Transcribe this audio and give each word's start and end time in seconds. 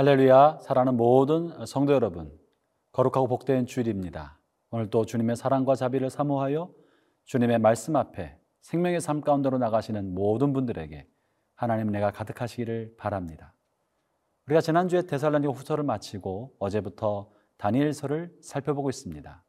할렐루야, 0.00 0.60
사랑하는 0.62 0.96
모든 0.96 1.66
성도 1.66 1.92
여러분, 1.92 2.32
거룩하고 2.90 3.28
복된 3.28 3.66
주일입니다. 3.66 4.40
오늘도 4.70 5.04
주님의 5.04 5.36
사랑과 5.36 5.74
자비를 5.74 6.08
사모하여 6.08 6.72
주님의 7.26 7.58
말씀 7.58 7.96
앞에 7.96 8.34
생명의 8.62 9.02
삶 9.02 9.20
가운데로 9.20 9.58
나가시는 9.58 10.14
모든 10.14 10.54
분들에게 10.54 11.06
하나님 11.54 11.90
내가 11.90 12.12
가득하시기를 12.12 12.94
바랍니다. 12.96 13.52
우리가 14.46 14.62
지난주에 14.62 15.02
데살로니가 15.02 15.52
후서를 15.52 15.84
마치고 15.84 16.54
어제부터 16.58 17.30
다니엘서를 17.58 18.34
살펴보고 18.40 18.88
있습니다. 18.88 19.44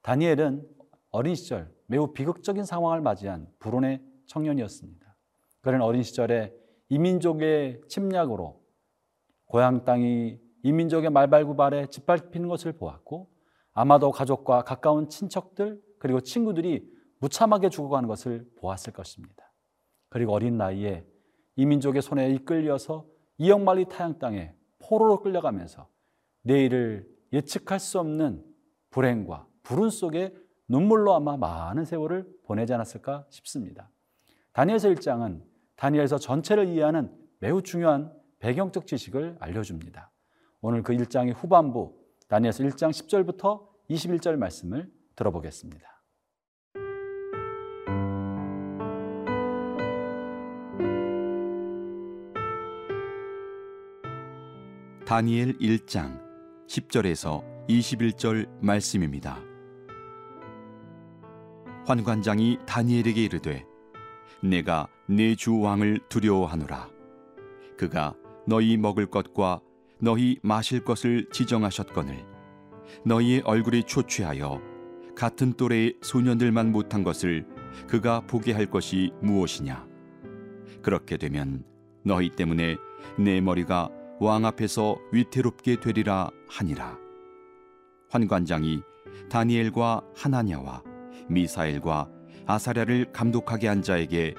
다니엘은 0.00 0.66
어린 1.10 1.34
시절 1.34 1.70
매우 1.88 2.14
비극적인 2.14 2.64
상황을 2.64 3.02
맞이한 3.02 3.48
불운의 3.58 4.00
청년이었습니다. 4.28 5.14
그는 5.60 5.82
어린 5.82 6.02
시절에 6.02 6.54
이민족의 6.88 7.82
침략으로 7.86 8.63
고향 9.46 9.84
땅이 9.84 10.38
이민족의 10.62 11.10
말발굽발에 11.10 11.86
짓밟히는 11.86 12.48
것을 12.48 12.72
보았고 12.72 13.28
아마도 13.72 14.10
가족과 14.10 14.62
가까운 14.62 15.08
친척들 15.08 15.80
그리고 15.98 16.20
친구들이 16.20 16.88
무참하게 17.20 17.68
죽어가는 17.68 18.08
것을 18.08 18.48
보았을 18.56 18.92
것입니다. 18.92 19.52
그리고 20.08 20.32
어린 20.32 20.56
나이에 20.56 21.04
이민족의 21.56 22.02
손에 22.02 22.30
이끌려서 22.30 23.06
이역만리 23.38 23.86
타양 23.86 24.18
땅에 24.18 24.54
포로로 24.78 25.20
끌려가면서 25.20 25.88
내일을 26.42 27.08
예측할 27.32 27.80
수 27.80 27.98
없는 27.98 28.44
불행과 28.90 29.46
불운 29.62 29.90
속에 29.90 30.34
눈물로 30.68 31.14
아마 31.14 31.36
많은 31.36 31.84
세월을 31.84 32.26
보내지 32.44 32.72
않았을까 32.72 33.26
싶습니다. 33.30 33.90
다니엘서 34.52 34.90
1장은 34.90 35.42
다니엘서 35.76 36.18
전체를 36.18 36.68
이해하는 36.68 37.12
매우 37.40 37.62
중요한 37.62 38.12
배경적 38.44 38.86
지식을 38.86 39.38
알려줍니다. 39.40 40.12
오늘 40.60 40.82
그 40.82 40.92
1장의 40.92 41.34
후반부 41.34 41.94
다니엘서 42.28 42.62
1장 42.64 42.90
10절부터 42.90 43.66
21절 43.88 44.36
말씀을 44.36 44.92
들어보겠습니다. 45.16 45.88
다니엘 55.06 55.56
1장 55.56 56.20
10절에서 56.66 57.66
21절 57.66 58.46
말씀입니다. 58.60 59.38
환관장이 61.86 62.58
다니엘에게 62.66 63.24
이르되 63.24 63.64
내가 64.42 64.86
내 65.08 65.34
주 65.34 65.58
왕을 65.60 66.00
두려워하노라 66.10 66.90
그가 67.78 68.14
너희 68.46 68.76
먹을 68.76 69.06
것과 69.06 69.60
너희 69.98 70.38
마실 70.42 70.84
것을 70.84 71.28
지정하셨거늘. 71.32 72.24
너희의 73.04 73.42
얼굴이 73.44 73.84
초췌하여 73.84 74.60
같은 75.16 75.52
또래의 75.54 75.96
소년들만 76.02 76.72
못한 76.72 77.02
것을 77.02 77.46
그가 77.86 78.20
보게 78.20 78.52
할 78.52 78.66
것이 78.66 79.12
무엇이냐? 79.22 79.86
그렇게 80.82 81.16
되면 81.16 81.64
너희 82.02 82.28
때문에 82.28 82.76
내 83.18 83.40
머리가 83.40 83.88
왕 84.20 84.44
앞에서 84.44 84.96
위태롭게 85.12 85.80
되리라 85.80 86.30
하니라. 86.48 86.98
환관장이 88.10 88.82
다니엘과 89.30 90.02
하나냐와 90.14 90.82
미사엘과 91.28 92.10
아사랴를 92.46 93.12
감독하게 93.12 93.68
한 93.68 93.82
자에게 93.82 94.34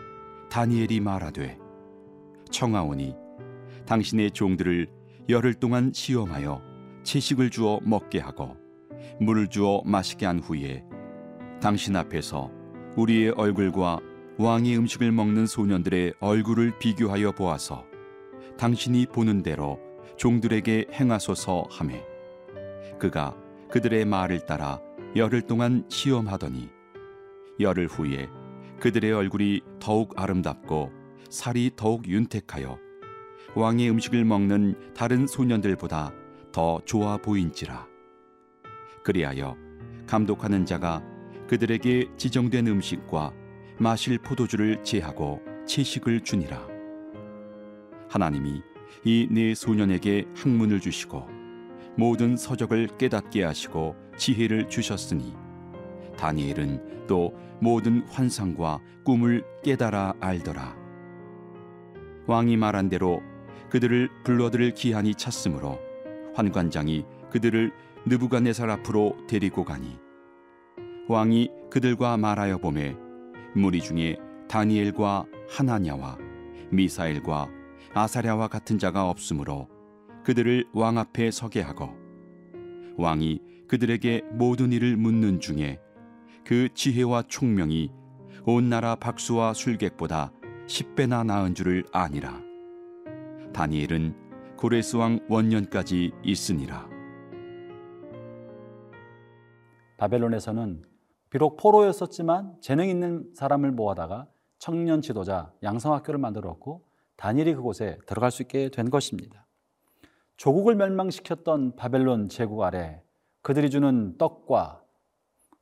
다니엘이 0.50 1.00
말하되 1.00 1.58
청하오니 2.52 3.25
당신의 3.88 4.31
종들을 4.31 4.88
열흘 5.29 5.53
동안 5.53 5.91
시험하여 5.94 6.62
채식을 7.03 7.50
주어 7.50 7.79
먹게 7.84 8.19
하고 8.19 8.56
물을 9.19 9.47
주어 9.47 9.81
마시게 9.85 10.25
한 10.25 10.40
후에 10.40 10.84
당신 11.62 11.96
앞에서 11.96 12.51
우리의 12.96 13.31
얼굴과 13.31 14.00
왕의 14.38 14.78
음식을 14.78 15.12
먹는 15.12 15.47
소년들의 15.47 16.16
얼굴을 16.19 16.78
비교하여 16.79 17.31
보아서 17.31 17.85
당신이 18.57 19.07
보는 19.07 19.44
대로 19.44 19.79
종들에게 20.17 20.88
행하소서 20.91 21.66
하매 21.69 22.03
그가 23.00 23.35
그들의 23.69 24.06
말을 24.06 24.46
따라 24.46 24.81
열흘 25.16 25.41
동안 25.41 25.85
시험하더니 25.90 26.69
열흘 27.59 27.88
후에 27.88 28.28
그들의 28.79 29.12
얼굴이 29.13 29.62
더욱 29.79 30.13
아름답고 30.19 30.91
살이 31.29 31.72
더욱 31.75 32.07
윤택하여 32.07 32.84
왕의 33.55 33.89
음식을 33.89 34.25
먹는 34.25 34.93
다른 34.93 35.25
소년들보다 35.27 36.11
더 36.51 36.81
좋아 36.83 37.17
보인지라. 37.17 37.88
그리하여 39.03 39.55
감독하는 40.07 40.66
자가 40.66 41.01
그들에게 41.47 42.09
지정된 42.17 42.67
음식과 42.67 43.31
마실 43.79 44.17
포도주를 44.17 44.83
제하고 44.83 45.41
채식을 45.66 46.21
주니라. 46.21 46.67
하나님이 48.09 48.61
이 49.05 49.27
네 49.31 49.53
소년에게 49.55 50.25
학문을 50.35 50.79
주시고 50.79 51.27
모든 51.97 52.35
서적을 52.35 52.97
깨닫게 52.97 53.43
하시고 53.43 53.95
지혜를 54.17 54.67
주셨으니 54.67 55.33
다니엘은 56.17 57.07
또 57.07 57.33
모든 57.61 58.05
환상과 58.07 58.79
꿈을 59.05 59.45
깨달아 59.63 60.16
알더라. 60.19 60.75
왕이 62.27 62.57
말한 62.57 62.89
대로 62.89 63.22
그들을 63.70 64.09
불러들을 64.24 64.74
기한이 64.74 65.16
찼으므로 65.16 65.80
환관장이 66.34 67.06
그들을 67.30 67.72
느부갓네살 68.06 68.70
앞으로 68.70 69.18
데리고 69.28 69.64
가니 69.64 69.98
왕이 71.08 71.50
그들과 71.70 72.18
말하여 72.18 72.58
보매 72.58 72.96
무리 73.56 73.81
중에 73.81 74.18
다니엘과 74.48 75.26
하나냐와 75.50 76.18
미사엘과 76.72 77.50
아사랴와 77.94 78.48
같은 78.48 78.78
자가 78.78 79.09
없으므로 79.09 79.70
그들을 80.24 80.66
왕 80.74 80.97
앞에 80.97 81.32
서게 81.32 81.62
하고 81.62 81.96
왕이 82.97 83.42
그들에게 83.68 84.22
모든 84.32 84.72
일을 84.72 84.97
묻는 84.97 85.40
중에 85.40 85.80
그 86.44 86.70
지혜와 86.74 87.24
총명이 87.28 87.92
온 88.46 88.70
나라 88.70 88.96
박수와 88.96 89.53
술객보다 89.53 90.32
10배나 90.68 91.26
나은 91.26 91.56
줄을 91.56 91.84
아니라 91.92 92.44
다니엘은 93.55 94.57
고레스 94.57 94.97
왕 94.97 95.21
원년까지 95.29 96.11
있으니라 96.25 96.89
바벨론에서는 99.95 100.83
비록 101.29 101.55
포로였었지만 101.55 102.57
재능 102.59 102.89
있는 102.89 103.31
사람을 103.33 103.71
모아다가 103.71 104.27
청년 104.59 105.01
지도자 105.01 105.53
양성학교를 105.63 106.19
만들었고 106.19 106.83
다니엘이 107.16 107.55
그곳에 107.55 107.97
들어갈 108.05 108.29
수 108.29 108.41
있게 108.41 108.67
된 108.67 108.89
것입니다. 108.89 109.47
조국을 110.35 110.75
멸망시켰던 110.75 111.77
바벨론 111.77 112.27
제국 112.27 112.61
아래 112.61 113.01
그들이 113.41 113.69
주는 113.69 114.17
떡과 114.17 114.83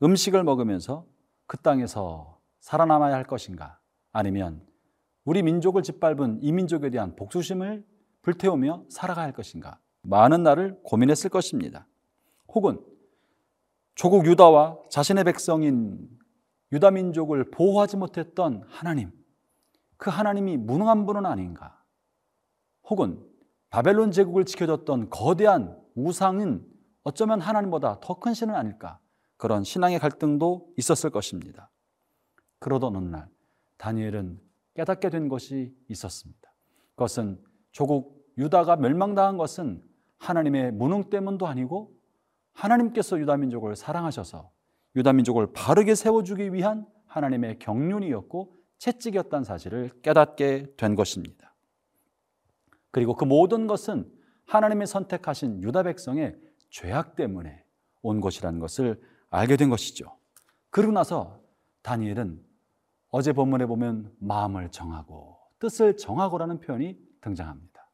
음식을 0.01 0.43
먹으면서 0.43 1.05
그 1.45 1.57
땅에서 1.57 2.39
살아남아야 2.59 3.13
할 3.13 3.23
것인가? 3.23 3.77
아니면 4.11 4.65
우리 5.25 5.41
민족을 5.41 5.83
짓밟은 5.83 6.39
이 6.41 6.51
민족에 6.51 6.89
대한 6.89 7.15
복수심을 7.15 7.85
불태우며 8.21 8.85
살아가야 8.89 9.25
할 9.25 9.33
것인가? 9.33 9.79
많은 10.01 10.43
날을 10.43 10.79
고민했을 10.83 11.29
것입니다. 11.29 11.87
혹은 12.49 12.79
조국 13.95 14.25
유다와 14.25 14.77
자신의 14.89 15.23
백성인 15.23 16.09
유다 16.71 16.91
민족을 16.91 17.51
보호하지 17.51 17.97
못했던 17.97 18.63
하나님, 18.67 19.11
그 19.97 20.09
하나님이 20.09 20.57
무능한 20.57 21.05
분은 21.05 21.25
아닌가? 21.25 21.81
혹은 22.89 23.23
바벨론 23.69 24.11
제국을 24.11 24.45
지켜줬던 24.45 25.09
거대한 25.09 25.79
우상은 25.95 26.65
어쩌면 27.03 27.39
하나님보다 27.39 27.99
더 28.01 28.19
큰 28.19 28.33
신은 28.33 28.55
아닐까? 28.55 28.99
그런 29.37 29.63
신앙의 29.63 29.99
갈등도 29.99 30.67
있었을 30.77 31.09
것입니다. 31.09 31.69
그러던 32.59 32.95
어느 32.95 33.07
날 33.07 33.27
다니엘은 33.77 34.39
깨닫게 34.75 35.09
된 35.09 35.29
것이 35.29 35.75
있었습니다. 35.87 36.53
그것은 36.91 37.39
조국 37.71 38.23
유다가 38.37 38.75
멸망당한 38.75 39.37
것은 39.37 39.83
하나님의 40.17 40.71
무능 40.71 41.09
때문도 41.09 41.47
아니고 41.47 41.93
하나님께서 42.53 43.19
유다 43.19 43.37
민족을 43.37 43.75
사랑하셔서 43.75 44.51
유다 44.95 45.13
민족을 45.13 45.51
바르게 45.53 45.95
세워주기 45.95 46.53
위한 46.53 46.87
하나님의 47.07 47.59
경륜이었고 47.59 48.55
채찍이었다는 48.77 49.43
사실을 49.43 49.91
깨닫게 50.01 50.75
된 50.77 50.95
것입니다. 50.95 51.55
그리고 52.91 53.15
그 53.15 53.25
모든 53.25 53.67
것은 53.67 54.11
하나님의 54.45 54.87
선택하신 54.87 55.63
유다 55.63 55.83
백성의 55.83 56.35
죄악 56.69 57.15
때문에 57.15 57.63
온 58.01 58.19
것이라는 58.19 58.59
것을 58.59 59.01
알게 59.29 59.57
된 59.57 59.69
것이죠. 59.69 60.17
그러고 60.69 60.91
나서 60.91 61.39
다니엘은 61.81 62.43
어제 63.15 63.31
본문에 63.31 63.67
보면 63.67 64.11
마음을 64.17 64.71
정하고 64.71 65.37
뜻을 65.59 65.97
정하고라는 65.97 66.59
표현이 66.59 66.97
등장합니다. 67.21 67.87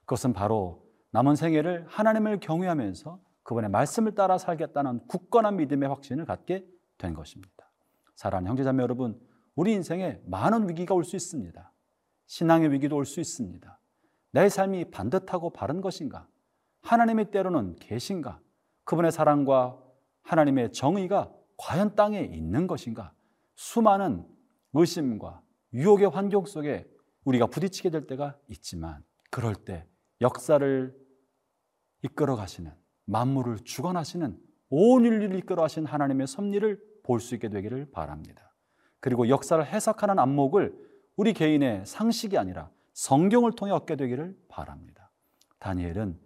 그것은 0.00 0.34
바로 0.34 0.86
남은 1.12 1.34
생애를 1.34 1.86
하나님을 1.88 2.40
경외하면서 2.40 3.18
그분의 3.42 3.70
말씀을 3.70 4.14
따라 4.14 4.36
살겠다는 4.36 5.06
굳건한 5.06 5.56
믿음의 5.56 5.88
확신을 5.88 6.26
갖게 6.26 6.66
된 6.98 7.14
것입니다. 7.14 7.72
사랑하는 8.16 8.50
형제자매 8.50 8.82
여러분, 8.82 9.18
우리 9.54 9.72
인생에 9.72 10.20
많은 10.26 10.68
위기가 10.68 10.94
올 10.94 11.04
수 11.04 11.16
있습니다. 11.16 11.72
신앙의 12.26 12.70
위기도 12.70 12.96
올 12.96 13.06
수 13.06 13.18
있습니다. 13.18 13.80
내 14.32 14.46
삶이 14.50 14.90
반듯하고 14.90 15.54
바른 15.54 15.80
것인가? 15.80 16.28
하나님의 16.82 17.30
때로는 17.30 17.76
계신가? 17.76 18.40
그분의 18.84 19.10
사랑과 19.10 19.78
하나님의 20.24 20.72
정의가 20.72 21.32
과연 21.56 21.94
땅에 21.94 22.20
있는 22.20 22.66
것인가? 22.66 23.14
수많은 23.54 24.35
의심과 24.76 25.42
유혹의 25.72 26.10
환경 26.10 26.44
속에 26.44 26.86
우리가 27.24 27.46
부딪히게 27.46 27.90
될 27.90 28.06
때가 28.06 28.36
있지만 28.48 29.02
그럴 29.30 29.54
때 29.54 29.86
역사를 30.20 30.94
이끌어 32.02 32.36
가시는 32.36 32.72
만물을 33.06 33.58
주관하시는 33.64 34.38
온 34.68 35.04
인류를 35.04 35.38
이끌어 35.38 35.62
하신 35.64 35.86
하나님의 35.86 36.26
섭리를 36.26 36.80
볼 37.02 37.20
수 37.20 37.34
있게 37.34 37.48
되기를 37.48 37.90
바랍니다. 37.92 38.52
그리고 39.00 39.28
역사를 39.28 39.64
해석하는 39.64 40.18
안목을 40.18 40.74
우리 41.16 41.32
개인의 41.32 41.86
상식이 41.86 42.36
아니라 42.36 42.70
성경을 42.92 43.52
통해 43.52 43.72
얻게 43.72 43.96
되기를 43.96 44.36
바랍니다. 44.48 45.10
다니엘은 45.60 46.18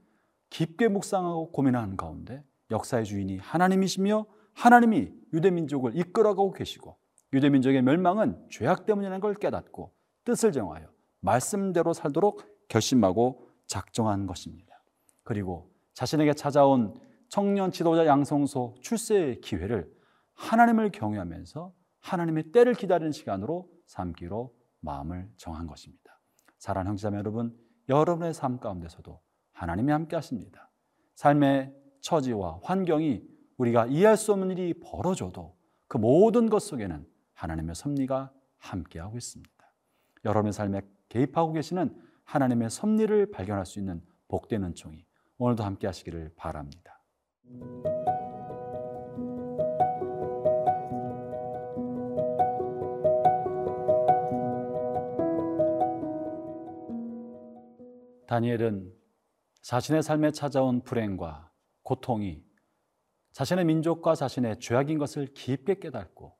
깊게 0.49 0.88
묵상하고 0.88 1.52
고민하는 1.52 1.97
가운데 1.97 2.43
역사의 2.70 3.05
주인이 3.05 3.38
하나님이시며 3.38 4.26
하나님이 4.55 5.12
유대 5.32 5.50
민족을 5.50 5.97
이끌어가고 5.97 6.52
계시고 6.52 6.97
유대 7.32 7.49
민족의 7.49 7.82
멸망은 7.82 8.49
죄악 8.50 8.87
때문이라는 8.87 9.21
걸 9.21 9.35
깨닫고 9.35 9.93
뜻을 10.25 10.53
정하여 10.53 10.88
말씀대로 11.21 11.93
살도록 11.93 12.43
결심하고 12.69 13.49
작정한 13.67 14.27
것입니다. 14.27 14.82
그리고 15.23 15.71
자신에게 15.94 16.35
찾아온 16.35 16.94
청년 17.29 17.71
지도자 17.71 18.06
양성소 18.06 18.77
출세의 18.81 19.41
기회를 19.41 19.91
하나님을 20.35 20.91
경외하면서 20.91 21.73
하나님의 22.00 22.53
때를 22.53 22.75
기다리는 22.75 23.12
시간으로 23.12 23.71
삼기로 23.87 24.55
마음을 24.81 25.31
정한 25.37 25.67
것입니다. 25.67 26.21
사랑하는 26.59 26.91
형제자매 26.91 27.19
여러분, 27.19 27.56
여러분의 27.88 28.35
삶 28.35 28.59
가운데서도 28.59 29.21
하나님이 29.53 29.93
함께 29.93 30.17
하십니다. 30.17 30.71
삶의 31.15 31.75
처지와 32.00 32.61
환경이 32.62 33.23
우리가 33.59 33.87
이해할 33.87 34.17
수 34.17 34.33
없는 34.33 34.50
일이 34.50 34.75
벌어져도 34.81 35.55
그 35.87 35.99
모든 35.99 36.49
것 36.49 36.61
속에는 36.62 37.06
하나님의 37.41 37.75
섭리가 37.75 38.31
함께하고 38.59 39.17
있습니다. 39.17 39.51
여러분의 40.27 40.53
삶에 40.53 40.83
개입하고 41.09 41.53
계시는 41.53 41.99
하나님의 42.25 42.69
섭리를 42.69 43.31
발견할 43.31 43.65
수 43.65 43.79
있는 43.79 44.03
복된 44.29 44.63
은총이 44.63 45.07
오늘도 45.39 45.65
함께 45.65 45.87
하시기를 45.87 46.35
바랍니다. 46.37 47.01
다니엘은 58.27 58.95
자신의 59.63 60.03
삶에 60.03 60.31
찾아온 60.33 60.83
불행과 60.83 61.51
고통이 61.83 62.45
자신의 63.33 63.65
민족과 63.65 64.15
자신의 64.15 64.61
죄악인 64.61 64.99
것을 64.99 65.33
깊게 65.33 65.81
깨닫고 65.81 66.40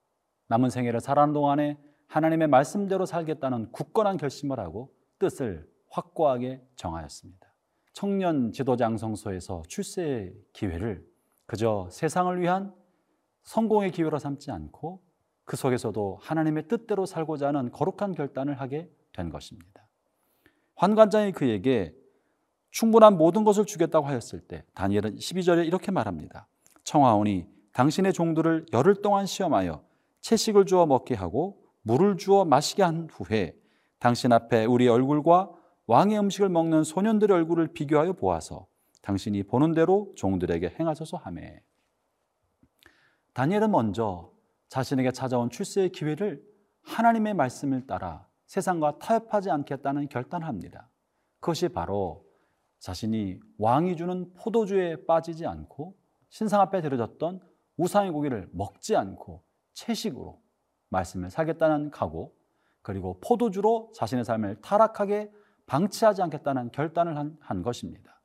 남은 0.51 0.69
생애를 0.69 1.01
살아가는 1.01 1.33
동안에 1.33 1.79
하나님의 2.09 2.49
말씀대로 2.49 3.07
살겠다는 3.07 3.71
굳건한 3.71 4.17
결심을 4.17 4.59
하고 4.59 4.93
뜻을 5.21 5.71
확고하게 5.91 6.61
정하였습니다. 6.75 7.47
청년 7.93 8.51
지도장 8.51 8.97
성소에서 8.97 9.63
출세의 9.69 10.35
기회를 10.53 11.07
그저 11.47 11.89
세상을 11.93 12.41
위한 12.41 12.75
성공의 13.45 13.93
기회로 13.93 14.19
삼지 14.19 14.51
않고 14.51 15.01
그 15.45 15.57
속에서도 15.57 16.19
하나님의 16.21 16.67
뜻대로 16.67 17.07
살고자 17.07 17.49
하는 17.49 17.71
거룩한 17.71 18.15
결단을 18.15 18.61
하게 18.61 18.91
된 19.13 19.31
것입니다. 19.31 19.87
환관장이 20.75 21.31
그에게 21.31 21.95
충분한 22.73 23.17
모든 23.17 23.45
것을 23.45 23.67
주겠다고 23.67 24.07
하였을 24.07 24.41
때 24.41 24.65
다니엘은 24.75 25.15
12절에 25.15 25.65
이렇게 25.65 25.93
말합니다. 25.93 26.49
청하오니 26.83 27.47
당신의 27.73 28.13
종들을 28.13 28.67
열흘 28.73 29.01
동안 29.01 29.27
시험하여 29.27 29.90
채식을 30.21 30.67
주어 30.67 30.87
먹게 30.87 31.15
하고 31.15 31.63
물을 31.83 32.17
주어 32.17 32.45
마시게 32.45 32.83
한 32.83 33.09
후에 33.11 33.57
당신 33.99 34.33
앞에 34.33 34.65
우리 34.65 34.89
얼굴과 34.89 35.51
왕의 35.87 36.19
음식을 36.19 36.49
먹는 36.49 36.85
소년들의 36.85 37.37
얼굴을 37.37 37.73
비교하여 37.73 38.13
보아서 38.13 38.67
당신이 39.03 39.45
보는 39.45 39.75
대로 39.75 40.13
종들에게 40.17 40.77
행하소서 40.79 41.17
하매 41.17 41.63
다니엘은 43.33 43.71
먼저 43.71 44.33
자신에게 44.69 45.13
찾아온 45.13 45.51
출세의 45.51 45.91
기회를 45.91 46.43
하나님의 46.83 47.35
말씀을 47.35 47.87
따라 47.87 48.27
세상과 48.47 48.99
타협하지 48.99 49.51
않겠다는 49.51 50.09
결단을 50.09 50.47
합니다. 50.47 50.91
그것이 51.41 51.69
바로 51.69 52.25
자신이 52.79 53.39
왕이 53.59 53.97
주는 53.97 54.33
포도주에 54.35 55.07
빠지지 55.07 55.47
않고 55.47 55.97
신상 56.29 56.61
앞에 56.61 56.81
들여졌던 56.81 57.41
우상의 57.77 58.11
고기를 58.11 58.49
먹지 58.53 58.97
않고 58.97 59.43
채식으로 59.81 60.41
말씀을 60.91 61.31
사겠다는 61.31 61.91
각오 61.91 62.35
그리고 62.83 63.19
포도주로 63.21 63.91
자신의 63.95 64.25
삶을 64.25 64.61
타락하게 64.61 65.31
방치하지 65.67 66.23
않겠다는 66.23 66.73
결단을 66.73 67.17
한, 67.17 67.37
한 67.41 67.63
것입니다. 67.63 68.21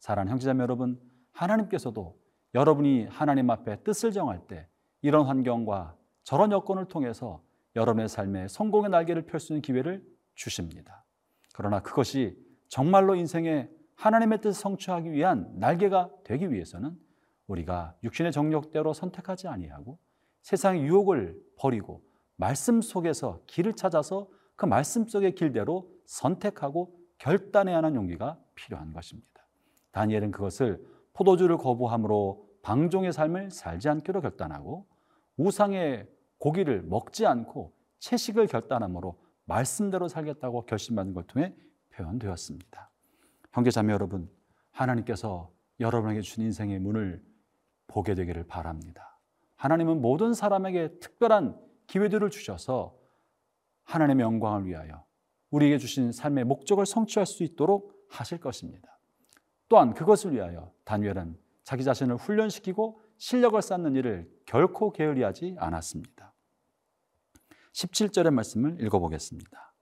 사랑하는 0.00 0.32
형제자매 0.32 0.62
여러분, 0.62 1.00
하나님께서도 1.32 2.18
여러분이 2.54 3.06
하나님 3.06 3.50
앞에 3.50 3.82
뜻을 3.84 4.12
정할 4.12 4.40
때 4.46 4.66
이런 5.02 5.26
환경과 5.26 5.96
저런 6.24 6.50
여건을 6.52 6.86
통해서 6.86 7.42
여러분의 7.76 8.08
삶에 8.08 8.48
성공의 8.48 8.90
날개를 8.90 9.26
펼 9.26 9.38
수 9.38 9.52
있는 9.52 9.62
기회를 9.62 10.04
주십니다. 10.34 11.04
그러나 11.54 11.80
그것이 11.80 12.36
정말로 12.68 13.14
인생에 13.14 13.68
하나님의 13.94 14.40
뜻을 14.40 14.60
성취하기 14.60 15.12
위한 15.12 15.50
날개가 15.54 16.10
되기 16.24 16.50
위해서는 16.50 16.98
우리가 17.46 17.94
육신의 18.02 18.32
정력대로 18.32 18.92
선택하지 18.92 19.48
아니하고 19.48 19.98
세상의 20.48 20.82
유혹을 20.84 21.38
버리고 21.58 22.02
말씀 22.36 22.80
속에서 22.80 23.42
길을 23.46 23.74
찾아서 23.74 24.30
그 24.56 24.64
말씀 24.64 25.06
속의 25.06 25.34
길대로 25.34 25.92
선택하고 26.06 26.98
결단해야 27.18 27.76
하는 27.76 27.94
용기가 27.94 28.38
필요한 28.54 28.94
것입니다. 28.94 29.28
다니엘은 29.92 30.30
그것을 30.30 30.82
포도주를 31.12 31.58
거부함으로 31.58 32.48
방종의 32.62 33.12
삶을 33.12 33.50
살지 33.50 33.90
않기로 33.90 34.22
결단하고 34.22 34.86
우상의 35.36 36.08
고기를 36.38 36.80
먹지 36.80 37.26
않고 37.26 37.74
채식을 37.98 38.46
결단함으로 38.46 39.20
말씀대로 39.44 40.08
살겠다고 40.08 40.64
결심하는 40.64 41.12
걸 41.12 41.24
통해 41.24 41.54
표현되었습니다. 41.90 42.90
형제 43.52 43.70
자매 43.70 43.92
여러분, 43.92 44.30
하나님께서 44.70 45.52
여러분에게 45.78 46.22
주신 46.22 46.44
인생의 46.44 46.78
문을 46.78 47.22
보게 47.86 48.14
되기를 48.14 48.46
바랍니다. 48.46 49.17
하나님은 49.58 50.00
모든 50.00 50.34
사람에게 50.34 50.98
특별한 51.00 51.60
기회들을 51.88 52.30
주셔서 52.30 52.96
하나님의 53.84 54.24
영광을 54.24 54.66
위하여 54.66 55.04
우리에게 55.50 55.78
주신 55.78 56.12
삶의 56.12 56.44
목적을 56.44 56.86
성취할 56.86 57.26
수 57.26 57.42
있도록 57.42 58.06
하실 58.08 58.38
것입니다. 58.38 58.98
또한 59.68 59.94
그것을 59.94 60.32
위하여 60.32 60.72
다니엘은 60.84 61.36
자기 61.64 61.84
자신을 61.84 62.16
훈련시키고 62.16 63.00
실력을 63.18 63.60
쌓는 63.60 63.96
일을 63.96 64.30
결코 64.46 64.92
게을리하지 64.92 65.56
않았습니다. 65.58 66.32
17절의 67.72 68.30
말씀을 68.30 68.82
읽어보겠습니다. 68.82 69.74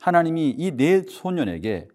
하나님이 0.00 0.50
이 0.56 0.70
네 0.76 1.02
소년에게 1.02 1.88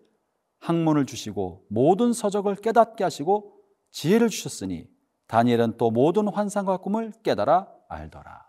학문을 0.60 1.06
주시고 1.06 1.65
모든 1.70 2.13
서적을 2.13 2.56
깨닫게 2.56 3.03
하시고 3.03 3.53
지혜를 3.92 4.30
주셨으니 4.30 4.92
다니엘은 5.27 5.77
또 5.77 5.92
모든 5.92 6.27
환상과 6.27 6.77
꿈을 6.77 7.12
깨달아 7.24 7.68
알더라. 7.88 8.46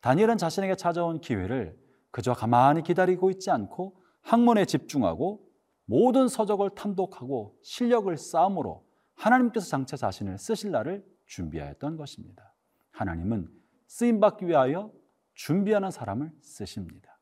다니엘은 0.00 0.38
자신에게 0.38 0.76
찾아온 0.76 1.20
기회를 1.20 1.78
그저 2.10 2.32
가만히 2.34 2.82
기다리고 2.82 3.30
있지 3.30 3.50
않고 3.50 4.00
학문에 4.22 4.64
집중하고 4.64 5.46
모든 5.84 6.28
서적을 6.28 6.70
탐독하고 6.70 7.56
실력을 7.62 8.16
쌓음으로 8.16 8.84
하나님께서 9.14 9.66
장차 9.66 9.96
자신을 9.96 10.38
쓰실 10.38 10.70
날을 10.70 11.04
준비하였던 11.26 11.96
것입니다. 11.96 12.54
하나님은 12.92 13.48
쓰임받기 13.86 14.46
위하여 14.46 14.92
준비하는 15.34 15.90
사람을 15.90 16.32
쓰십니다. 16.40 17.18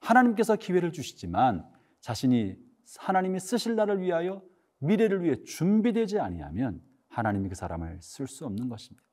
하나님께서 0.00 0.56
기회를 0.56 0.92
주시지만 0.92 1.68
자신이 2.00 2.56
하나님이 2.98 3.38
쓰실 3.38 3.76
날을 3.76 4.00
위하여 4.00 4.42
미래를 4.78 5.22
위해 5.22 5.42
준비되지 5.44 6.18
아니하면 6.18 6.82
하나님이 7.10 7.48
그 7.48 7.54
사람을 7.54 7.98
쓸 8.00 8.26
수 8.26 8.46
없는 8.46 8.68
것입니다. 8.68 9.04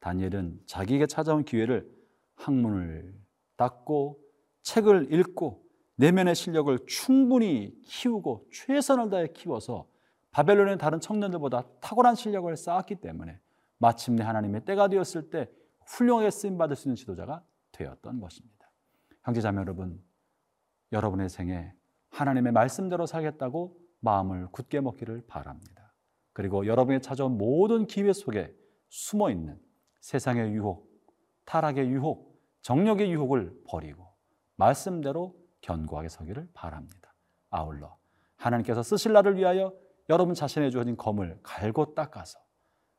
다니엘은 0.00 0.60
자기에게 0.66 1.06
찾아온 1.06 1.44
기회를 1.44 1.90
학문을 2.36 3.14
닦고 3.56 4.20
책을 4.62 5.12
읽고 5.12 5.64
내면의 5.96 6.34
실력을 6.34 6.76
충분히 6.86 7.74
키우고 7.84 8.48
최선을 8.52 9.10
다해 9.10 9.28
키워서 9.28 9.88
바벨론의 10.32 10.78
다른 10.78 11.00
청년들보다 11.00 11.62
탁월한 11.80 12.16
실력을 12.16 12.54
쌓았기 12.56 12.96
때문에 12.96 13.38
마침내 13.78 14.24
하나님의 14.24 14.64
때가 14.64 14.88
되었을 14.88 15.30
때 15.30 15.48
훌륭하게 15.86 16.30
쓰임 16.30 16.58
받을 16.58 16.76
수 16.76 16.88
있는 16.88 16.96
지도자가 16.96 17.42
되었던 17.72 18.20
것입니다. 18.20 18.70
형제자매 19.22 19.60
여러분, 19.60 20.02
여러분의 20.92 21.28
생에 21.28 21.72
하나님의 22.10 22.52
말씀대로 22.52 23.06
살겠다고 23.06 23.78
마음을 24.00 24.48
굳게 24.48 24.80
먹기를 24.80 25.24
바랍니다. 25.26 25.83
그리고 26.34 26.66
여러분이 26.66 27.00
찾아온 27.00 27.38
모든 27.38 27.86
기회 27.86 28.12
속에 28.12 28.54
숨어 28.90 29.30
있는 29.30 29.58
세상의 30.00 30.52
유혹, 30.52 30.90
타락의 31.46 31.88
유혹, 31.88 32.38
정력의 32.60 33.10
유혹을 33.10 33.62
버리고 33.66 34.06
말씀대로 34.56 35.34
견고하게 35.62 36.08
서기를 36.08 36.48
바랍니다. 36.52 37.14
아울러 37.50 37.96
하나님께서 38.36 38.82
쓰실 38.82 39.12
날을 39.12 39.36
위하여 39.38 39.72
여러분 40.10 40.34
자신의 40.34 40.70
주어진 40.70 40.96
검을 40.96 41.38
갈고 41.42 41.94
닦아서 41.94 42.38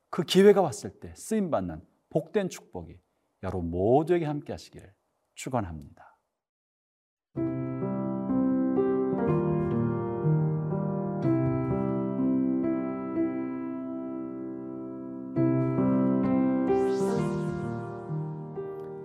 그 0.10 0.24
기회가 0.24 0.62
왔을 0.62 1.00
때 1.00 1.14
쓰임 1.16 1.52
받는 1.52 1.86
복된 2.10 2.50
축복이 2.50 3.00
여러분 3.44 3.70
모두에게 3.70 4.26
함께 4.26 4.54
하시기를 4.54 4.94
축원합니다. 5.36 6.15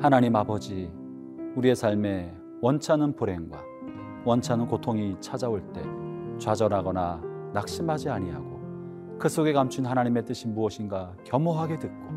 하나님 0.02 0.35
아버지, 0.35 0.90
우리의 1.57 1.76
삶에 1.76 2.35
원찮은 2.62 3.16
불행과 3.16 3.62
원찮은 4.25 4.66
고통이 4.66 5.16
찾아올 5.21 5.61
때 5.75 5.83
좌절하거나 6.38 7.21
낙심하지 7.52 8.09
아니하고 8.09 9.19
그 9.19 9.28
속에 9.28 9.52
감춘 9.52 9.85
하나님의 9.85 10.25
뜻이 10.25 10.49
무엇인가 10.49 11.12
겸허하게 11.25 11.80
듣고 11.80 12.09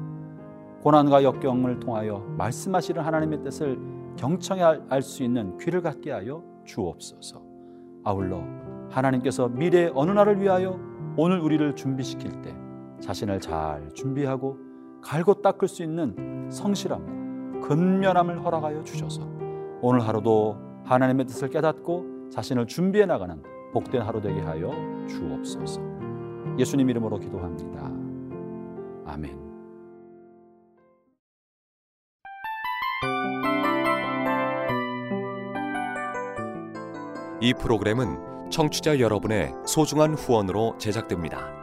고난과 0.81 1.23
역경을 1.25 1.81
통하여 1.81 2.19
말씀하시는 2.37 3.01
하나님의 3.01 3.43
뜻을 3.43 3.77
경청해 4.15 4.63
알 4.87 5.01
수 5.01 5.23
있는 5.23 5.57
귀를 5.57 5.81
갖게 5.81 6.11
하여 6.11 6.41
주옵소서. 6.63 7.41
아울러 8.05 8.45
하나님께서 8.91 9.49
미래 9.49 9.91
어느 9.93 10.11
날을 10.11 10.39
위하여 10.39 10.79
오늘 11.17 11.41
우리를 11.41 11.75
준비시킬 11.75 12.43
때 12.43 12.55
자신을 13.01 13.41
잘 13.41 13.89
준비하고 13.93 14.57
갈고 15.01 15.41
닦을 15.41 15.67
수 15.67 15.83
있는 15.83 16.47
성실함과 16.49 17.22
근면함을 17.63 18.43
허락하여 18.43 18.83
주셔서 18.83 19.21
오늘 19.81 20.05
하루도 20.05 20.57
하나님의 20.83 21.25
뜻을 21.25 21.49
깨닫고 21.49 22.29
자신을 22.29 22.67
준비해 22.67 23.05
나가는 23.05 23.41
복된 23.73 24.01
하루 24.01 24.21
되게 24.21 24.41
하여 24.41 24.69
주옵소서. 25.07 25.81
예수님 26.59 26.89
이름으로 26.89 27.19
기도합니다. 27.19 27.91
아멘. 29.05 29.41
이 37.41 37.53
프로그램은 37.53 38.49
청취자 38.51 38.99
여러분의 38.99 39.53
소중한 39.65 40.13
후원으로 40.13 40.77
제작됩니다. 40.77 41.62